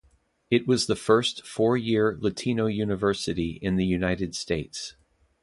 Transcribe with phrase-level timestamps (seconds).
[0.49, 4.95] It was the first four-year Latino university in the United States.